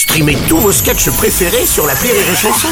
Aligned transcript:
Streamez 0.00 0.38
tous 0.48 0.56
vos 0.56 0.72
sketchs 0.72 1.10
préférés 1.10 1.66
sur 1.66 1.86
la 1.86 1.92
Rire 1.92 2.14
et 2.14 2.34
Chanson. 2.34 2.68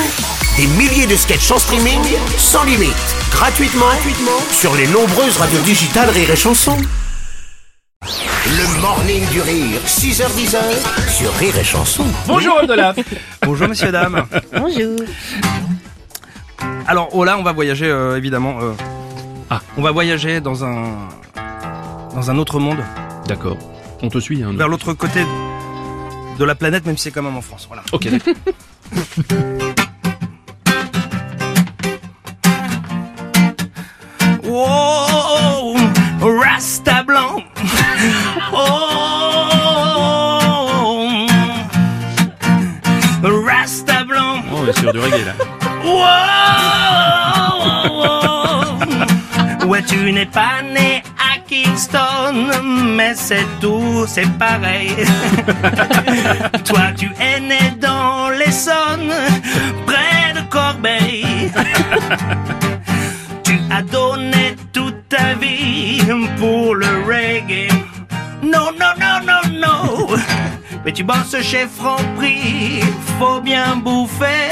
Des 0.57 0.67
milliers 0.79 1.07
de 1.07 1.15
sketchs 1.15 1.51
en 1.51 1.59
streaming, 1.59 2.01
sans 2.39 2.65
limite, 2.65 2.95
gratuitement, 3.31 3.85
gratuitement 3.85 4.41
sur 4.51 4.75
les 4.75 4.87
nombreuses 4.87 5.37
radios 5.37 5.61
digitales 5.61 6.09
Rire 6.09 6.31
et 6.31 6.37
Chanson. 6.37 6.75
Le 8.47 8.81
morning 8.81 9.29
du 9.29 9.43
rire, 9.43 9.79
6h10 9.87 10.57
sur 11.11 11.31
Rire 11.35 11.59
et 11.59 11.65
Chanson. 11.65 12.07
Bonjour 12.27 12.55
Olaf 12.67 12.97
Bonjour 13.43 13.69
messieurs 13.69 13.93
dames. 13.93 14.25
Bonjour. 14.57 14.97
Alors 16.87 17.11
oh 17.13 17.25
là 17.25 17.37
on 17.39 17.43
va 17.43 17.53
voyager 17.53 17.87
euh, 17.91 18.17
évidemment. 18.17 18.57
euh, 18.63 18.73
Ah. 19.51 19.61
On 19.77 19.83
va 19.83 19.91
voyager 19.91 20.41
dans 20.41 20.65
un 20.65 21.09
dans 22.15 22.31
un 22.31 22.39
autre 22.39 22.59
monde, 22.59 22.79
D'accord. 23.27 23.59
On 24.01 24.09
te 24.09 24.19
suit, 24.19 24.43
hein. 24.43 24.49
nous. 24.53 24.59
vers 24.59 24.69
l'autre 24.69 24.95
côté 24.95 25.21
de 26.39 26.45
la 26.45 26.55
planète, 26.55 26.87
même 26.87 26.97
si 26.97 27.05
c'est 27.05 27.11
quand 27.11 27.23
même 27.23 27.37
en 27.37 27.43
France. 27.43 27.67
Voilà. 27.69 27.83
Ok. 27.93 28.09
Oh, 34.51 35.77
Rasta 36.21 37.03
blanc. 37.03 37.43
Oh, 38.53 38.57
Rasta 43.47 44.05
blanc. 44.05 44.43
Oh, 44.51 44.57
on 44.63 44.67
est 44.69 44.79
sur 44.79 44.93
du 44.93 44.99
reggae 44.99 45.25
là. 45.25 45.35
Wow 45.85 45.99
Ouais, 49.69 49.83
tu 49.83 50.13
n'es 50.13 50.27
pas 50.27 50.63
né 50.63 51.03
Kingston, 51.49 52.51
mais 52.95 53.15
c'est 53.15 53.47
tout, 53.59 54.05
c'est 54.07 54.31
pareil. 54.39 54.93
Toi, 56.65 56.93
tu 56.97 57.11
es 57.19 57.41
né 57.41 57.75
dans 57.81 58.29
l'Essonne, 58.29 59.11
près 59.87 60.35
de 60.35 60.41
Corbeil. 60.51 61.51
Tu 63.45 63.59
as 63.71 63.81
donné 63.81 64.57
toute 64.75 65.09
ta 65.09 65.33
vie 65.35 66.03
pour 66.39 66.75
le 66.75 66.87
reggae. 67.07 67.69
Non, 68.43 68.71
non, 68.79 68.93
non, 69.01 69.21
non, 69.27 69.43
non. 69.59 70.07
Mais 70.85 70.93
tu 70.93 71.03
bosses 71.03 71.41
chez 71.41 71.67
Franprix, 71.67 72.83
faut 73.19 73.41
bien 73.41 73.77
bouffer. 73.77 74.51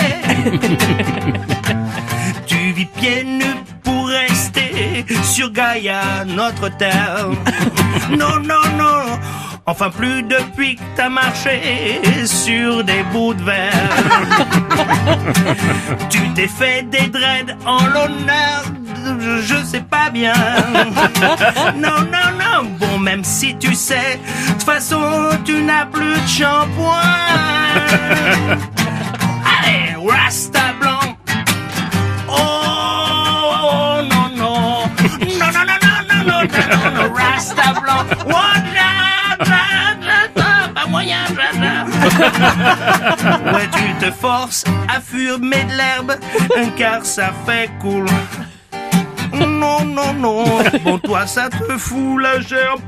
tu 2.46 2.72
vis 2.72 2.86
pieds 2.86 3.24
nus 3.24 3.35
sur 5.36 5.52
Gaïa, 5.52 6.24
notre 6.24 6.70
terre. 6.78 7.28
Non, 8.10 8.36
non, 8.40 8.64
non. 8.78 9.18
Enfin, 9.66 9.90
plus 9.90 10.22
depuis 10.22 10.76
que 10.76 10.82
t'as 10.96 11.10
marché 11.10 12.00
sur 12.24 12.82
des 12.82 13.02
bouts 13.12 13.34
de 13.34 13.42
verre. 13.42 13.90
Tu 16.08 16.20
t'es 16.34 16.48
fait 16.48 16.88
des 16.88 17.08
dreads 17.08 17.54
en 17.66 17.84
l'honneur 17.86 18.64
je 19.42 19.62
sais 19.62 19.82
pas 19.82 20.08
bien. 20.10 20.32
Non, 21.76 22.00
non, 22.14 22.28
non, 22.42 22.70
bon, 22.80 22.98
même 22.98 23.22
si 23.22 23.54
tu 23.56 23.74
sais, 23.74 24.18
de 24.46 24.52
toute 24.52 24.62
façon, 24.62 25.28
tu 25.44 25.62
n'as 25.62 25.84
plus 25.86 26.18
de 26.18 26.26
shampoing. 26.26 27.12
Allez, 29.52 29.94
Rasta 30.08 30.66
Rasta 37.14 37.72
blanc. 37.80 38.04
Pas 40.74 40.86
moyen. 40.88 41.16
Ouais, 43.52 43.68
tu 43.72 43.94
te 44.06 44.10
forces 44.12 44.64
à 44.88 45.00
fumer 45.00 45.64
de 45.64 45.72
l'herbe, 45.76 46.12
car 46.76 47.04
ça 47.04 47.30
fait 47.46 47.70
cool. 47.80 48.06
Non, 49.32 49.84
non, 49.84 50.12
non. 50.14 50.44
Bon, 50.84 50.98
toi, 50.98 51.26
ça 51.26 51.48
te 51.50 51.76
fout 51.76 52.20
la 52.22 52.40
gerbe 52.40 52.80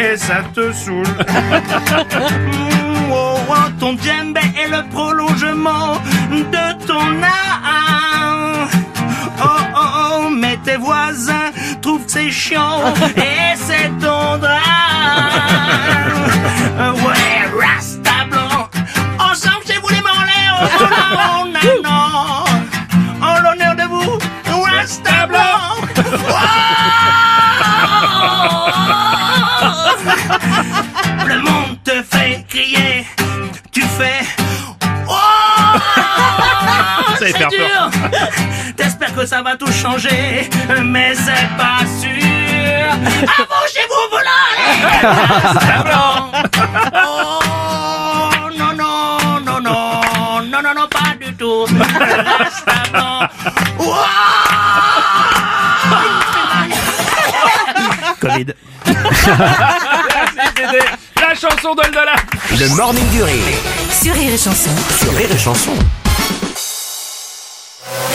et 0.00 0.16
ça 0.16 0.42
te 0.54 0.72
saoule. 0.72 1.06
Mm, 1.06 2.68
Oh, 3.10 3.38
oh, 3.48 3.54
ton 3.80 3.96
djembé 3.96 4.17
c'est 12.48 12.54
et 13.20 13.54
c'est 13.56 13.88
ton 14.00 14.38
drame. 14.38 14.62
Ouais, 17.04 17.44
Rasta 17.60 18.24
blanc, 18.30 18.68
ensemble 19.18 19.66
chez 19.66 19.78
vous 19.82 19.88
les 19.88 20.00
morlaix, 20.00 20.48
oh, 20.54 20.58
non, 21.14 21.44
non, 21.52 21.60
non. 21.84 22.44
En 23.26 23.34
l'honneur 23.40 23.74
de 23.76 23.82
vous, 23.82 24.18
Rasta 24.64 25.26
blanc. 25.26 25.76
Le 31.26 31.38
monde 31.40 31.76
te 31.84 32.02
fait 32.02 32.44
crier, 32.48 33.06
tu 33.72 33.82
fais. 33.82 34.24
Oh 35.08 35.14
faire 37.32 37.48
dur. 37.48 37.90
T'espères 38.76 39.14
que 39.14 39.24
ça 39.26 39.42
va 39.42 39.56
tout 39.56 39.70
changer, 39.72 40.48
mais 40.84 41.14
c'est 41.14 41.48
pas 41.56 41.77
voilà. 44.10 44.36
Rasta 45.42 45.82
blanc. 45.84 46.32
Oh 47.04 48.50
non 48.56 48.72
non 48.76 49.42
non 49.44 49.60
non 49.60 50.00
non 50.50 50.62
non 50.62 50.74
non 50.74 50.88
pas 50.88 51.14
du 51.20 51.34
tout. 51.36 51.66
Covid. 58.20 58.54
La 61.20 61.34
chanson 61.34 61.74
d'Olaf 61.74 62.24
Le 62.58 62.68
morning 62.76 63.08
du 63.10 63.22
rire, 63.22 63.42
Sur 64.00 64.14
Rire 64.14 64.32
et 64.32 64.38
Chanson. 64.38 64.70
sur 64.98 65.14
Rire 65.14 65.28
et 65.32 65.38
Chanson. 65.38 65.74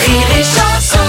Rire 0.00 0.26
et 0.38 0.44
Chanson. 0.44 1.03